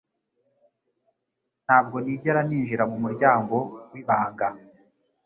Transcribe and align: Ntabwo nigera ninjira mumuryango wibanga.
Ntabwo 1.65 1.97
nigera 2.03 2.39
ninjira 2.47 2.83
mumuryango 2.91 3.55
wibanga. 3.91 4.47